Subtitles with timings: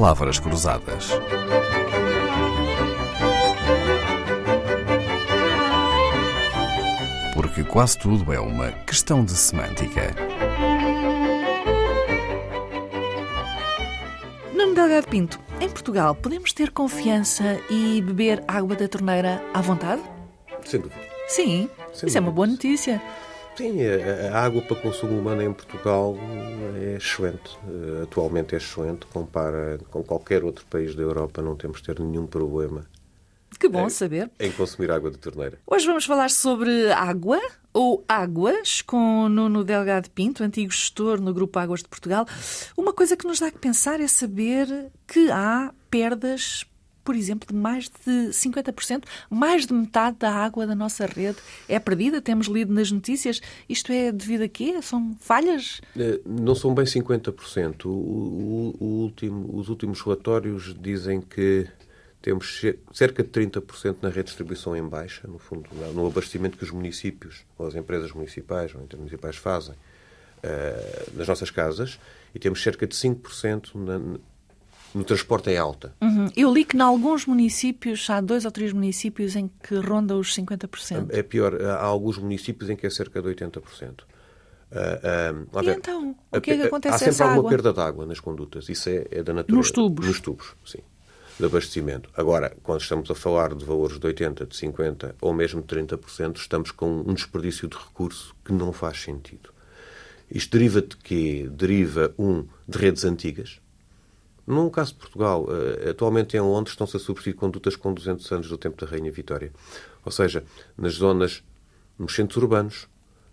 [0.00, 1.10] palavras cruzadas.
[7.34, 10.14] Porque quase tudo é uma questão de semântica.
[14.54, 20.00] Nuno Delgado Pinto, em Portugal, podemos ter confiança e beber água da torneira à vontade?
[20.64, 20.98] Sem dúvida.
[21.28, 22.32] Sim, Sem isso é uma dúvida.
[22.32, 23.02] boa notícia.
[23.60, 26.16] Sim, a, a água para consumo humano em Portugal
[26.82, 27.58] é excelente.
[27.68, 29.04] Eh, Atualmente é excelente.
[29.06, 32.86] Compara com qualquer outro país da Europa, não temos de ter nenhum problema
[33.58, 33.90] Que bom É.
[33.90, 34.30] saber.
[34.40, 35.58] em consumir água de torneira.
[35.66, 37.38] Hoje vamos falar sobre água
[37.74, 42.24] ou águas com Nuno Delgado Pinto, antigo gestor no Grupo Águas de Portugal.
[42.78, 46.64] Uma coisa que nos dá que pensar é saber que há perdas,
[47.10, 51.38] por exemplo, de mais de 50%, mais de metade da água da nossa rede
[51.68, 52.20] é perdida.
[52.22, 53.40] Temos lido nas notícias.
[53.68, 54.80] Isto é devido a quê?
[54.80, 55.80] São falhas?
[55.98, 57.86] Eh, Não são bem 50%.
[57.86, 61.66] O, o- o último- os últimos relatórios dizem que
[62.22, 66.56] temos ce- cerca de 30% na rede de distribuição em baixa, no fundo, no- abastecimento
[66.56, 69.74] que os municípios, ou as empresas municipais ou intermunicipais fazem
[70.44, 71.98] eh, nas nossas casas,
[72.34, 74.18] e temos cerca de 5% na-
[74.94, 75.94] no transporte em alta.
[76.00, 76.30] Uhum.
[76.36, 80.34] Eu li que em alguns municípios, há dois ou três municípios em que ronda os
[80.34, 81.08] 50%.
[81.10, 84.02] É pior, há alguns municípios em que é cerca de 80%.
[84.72, 86.14] Ah, ah, lá E ver, então?
[86.30, 87.50] O que é que acontece Há sempre alguma água?
[87.50, 88.68] perda de água nas condutas.
[88.68, 89.56] Isso é, é da natureza.
[89.56, 90.06] Nos tubos?
[90.06, 90.78] Nos tubos, sim.
[91.38, 92.10] De abastecimento.
[92.14, 96.36] Agora, quando estamos a falar de valores de 80%, de 50% ou mesmo de 30%,
[96.36, 99.50] estamos com um desperdício de recurso que não faz sentido.
[100.30, 101.48] Isto deriva de quê?
[101.50, 103.60] Deriva, um, de redes antigas.
[104.50, 108.48] No caso de Portugal, eh, atualmente em Londres estão-se a substituir condutas com 200 anos
[108.48, 109.52] do tempo da Rainha Vitória.
[110.04, 110.42] Ou seja,
[110.76, 111.44] nas zonas,
[111.96, 112.88] nos centros urbanos,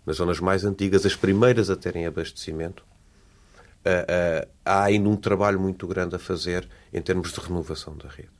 [0.06, 2.84] nas zonas mais antigas, as primeiras a terem abastecimento,
[3.84, 8.08] eh, eh, há ainda um trabalho muito grande a fazer em termos de renovação da
[8.08, 8.30] rede.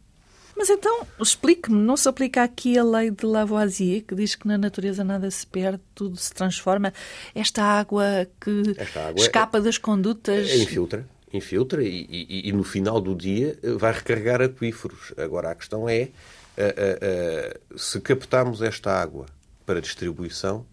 [0.57, 4.57] Mas então, explique-me, não se aplica aqui a lei de Lavoisier, que diz que na
[4.57, 6.93] natureza nada se perde, tudo se transforma?
[7.35, 8.05] Esta água
[8.41, 10.49] que Esta água escapa das condutas...
[10.49, 15.13] É, infiltra, infiltra e, e- e no final do dia eh, vai recarregar aquíferos.
[15.17, 16.13] Agora a questão é eh,
[16.57, 19.27] eh, eh, se captarmos esta água
[19.67, 20.65] para distribuição,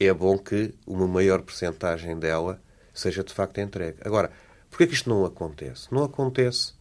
[0.00, 2.60] é bom que uma maior percentagem dela
[2.94, 3.98] seja de facto entregue.
[4.04, 4.30] Agora,
[4.70, 5.88] porquê que isto não acontece?
[5.92, 6.72] Não acontece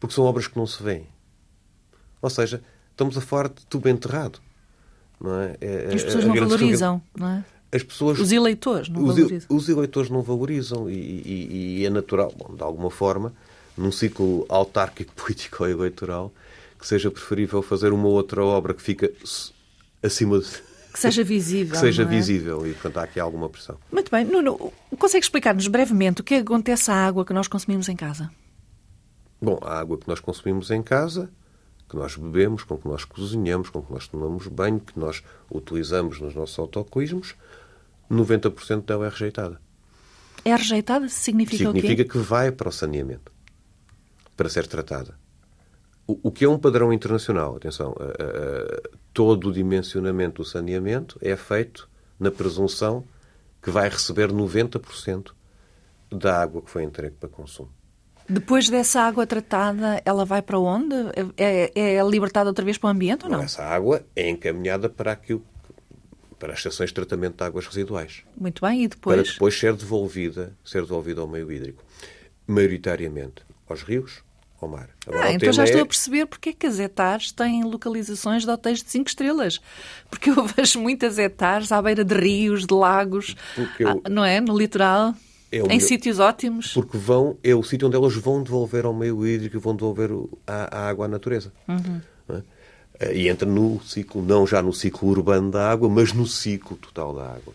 [0.00, 1.06] porque são obras que não se veem.
[2.20, 4.40] Ou seja, estamos a falar de tubo enterrado.
[5.20, 5.56] Não é?
[5.60, 7.44] É- As é- pessoas a não valorizam, não é?
[7.70, 9.56] As pessoas Os eleitores não os, valorizam.
[9.56, 13.34] os eleitores não valorizam e, e- e é natural, bom, de alguma forma,
[13.76, 16.32] num ciclo autárquico político ou eleitoral,
[16.78, 19.10] que seja preferível fazer uma outra obra que fica
[20.02, 20.46] acima de.
[20.90, 21.74] Que seja visível.
[21.74, 22.06] que seja é?
[22.06, 23.76] visível e, portanto, há aqui alguma pressão.
[23.92, 24.24] Muito bem.
[24.24, 28.28] Nuno, consegue explicar-nos brevemente o que acontece à água que nós consumimos em casa?
[29.40, 31.30] Bom, a água que nós consumimos em casa,
[31.88, 36.20] que nós bebemos, com que nós cozinhamos, com que nós tomamos banho, que nós utilizamos
[36.20, 37.34] nos nossos autocolismos,
[38.10, 39.60] 90% dela é rejeitada.
[40.44, 41.08] É rejeitada?
[41.08, 42.04] Significa, Significa o quê?
[42.04, 43.32] que vai para o saneamento
[44.36, 45.18] para ser tratada.
[46.06, 47.94] O, o que é um padrão internacional, atenção,
[49.12, 51.88] todo o dimensionamento do saneamento é feito
[52.18, 53.04] na presunção
[53.60, 55.32] que vai receber 90%
[56.10, 57.70] da água que foi entregue para consumo.
[58.28, 60.94] Depois dessa água tratada, ela vai para onde?
[61.36, 63.40] É, é- é libertada outra vez para o ambiente ou não?
[63.42, 65.42] Essa água é encaminhada para aquilo
[66.38, 68.84] para as estações de tratamento de águas residuais, Muito bem.
[68.84, 69.32] E para depois?
[69.32, 71.82] depois ser devolvida, ser devolvida ao meio hídrico,
[72.46, 74.22] maioritariamente aos rios,
[74.60, 74.88] ao mar.
[75.06, 78.44] Agora, Ah, então já estou é- a perceber porque é que as hectares têm localizações
[78.44, 79.60] de hotéis de 5 estrelas.
[80.10, 83.34] Porque eu vejo muitas hectares à beira de rios, de lagos,
[83.78, 84.40] eu- ah, não é?
[84.40, 85.14] No litoral,
[85.50, 86.72] É em meu- sítios ótimos.
[86.74, 90.10] Porque vão, é o sítio onde elas vão devolver ao meio hídrico e vão devolver
[90.46, 91.52] a, a água à natureza.
[91.66, 92.00] Uhum.
[92.28, 92.42] É?
[93.00, 96.76] Eh, E entra no ciclo, não já no ciclo urbano da água, mas no ciclo
[96.76, 97.54] total da água.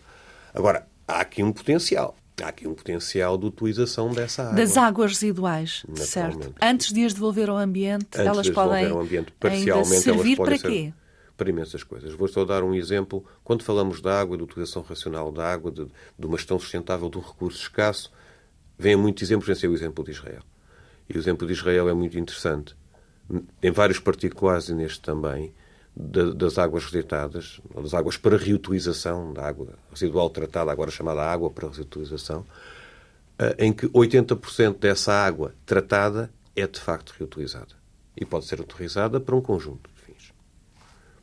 [0.52, 2.16] Agora, há aqui um potencial.
[2.42, 4.54] Há aqui um potencial de utilização dessa água.
[4.56, 6.52] Das águas residuais, certo?
[6.60, 10.00] Antes de as devolver ao ambiente, Antes elas de as podem ao ambiente, ainda parcialmente,
[10.02, 10.92] servir elas podem para ser quê?
[11.36, 12.12] Para imensas coisas.
[12.14, 13.24] Vou só dar um exemplo.
[13.42, 15.84] Quando falamos da água, de utilização racional da água, de,
[16.18, 18.12] de uma gestão sustentável de um recurso escasso,
[18.78, 20.42] vêm muitos exemplos, esse é o exemplo de Israel.
[21.08, 22.76] E o exemplo de Israel é muito interessante.
[23.62, 25.52] Em vários particulares e neste também,
[25.96, 31.22] da- das águas rejeitadas, ou das águas para reutilização, da água residual tratada, agora chamada
[31.22, 32.44] água para reutilização,
[33.38, 37.74] eh, em que 80% dessa água tratada é de facto reutilizada.
[38.16, 39.93] E pode ser utilizada para um conjunto de.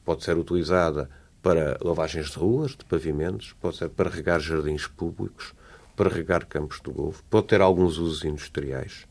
[0.06, 1.10] Pode ser utilizada
[1.42, 5.54] para lavagens de ruas, de pavimentos, pode ser para regar jardins públicos,
[5.96, 9.06] para regar campos de golfe, pode ter alguns usos industriais.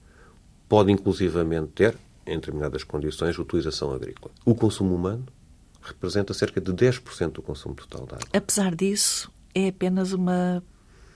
[0.69, 4.33] pode inclusivamente ter, em determinadas condições, utilização agrícola.
[4.45, 5.27] O consumo humano
[5.83, 8.29] representa cerca de 10% do consumo total da água.
[8.33, 10.63] Apesar disso, é apenas uma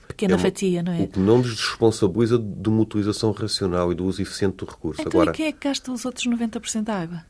[0.09, 1.03] pequena É uma- fatia, não é?
[1.03, 5.01] O que não nos responsabiliza de uma utilização racional e do uso eficiente do recurso.
[5.01, 7.25] Então, Agora, e quem é que gasta os outros 90% da água?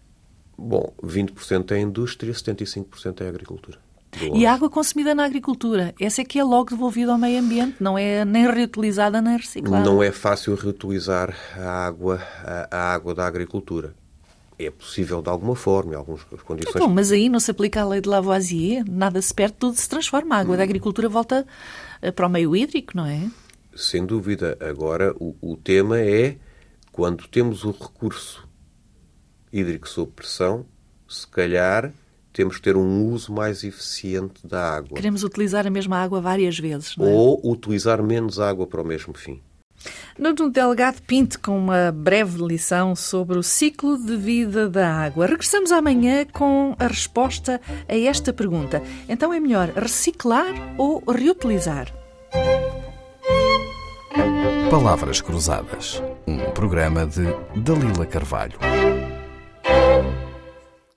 [0.57, 3.85] Bom, 20% é a indústria, 75% é a agricultura.
[4.33, 7.75] E a água consumida na agricultura, essa é que é logo devolvida ao meio ambiente,
[7.81, 9.83] não é nem reutilizada nem reciclada.
[9.83, 13.93] Não é fácil reutilizar a água, a, a água da agricultura.
[14.57, 16.75] É possível de alguma forma, em algumas condições.
[16.75, 19.89] Então, mas aí não se aplica a lei de Lavoisier, nada se perde, tudo se
[19.89, 20.35] transforma.
[20.35, 21.45] A água da agricultura volta
[22.01, 23.29] eh, para o meio hídrico, não é?
[23.75, 24.57] Sem dúvida.
[24.61, 26.37] Agora, o, o tema é
[26.89, 28.44] quando temos o recurso
[29.55, 30.65] hídrico sob pressão,
[31.07, 31.93] se calhar
[32.33, 34.97] temos que ter um uso mais eficiente da água.
[34.97, 37.09] Queremos utilizar a mesma água várias vezes, não é?
[37.09, 39.41] Ou utilizar menos água para o mesmo fim.
[40.17, 45.27] Nuno Delgado Pinto com uma breve lição sobre o ciclo de vida da água.
[45.27, 48.81] Regressamos amanhã com a resposta a esta pergunta.
[49.07, 51.93] Então é melhor reciclar ou reutilizar?
[54.69, 56.01] Palavras Cruzadas.
[56.27, 57.23] Um programa de
[57.55, 58.57] Dalila Carvalho.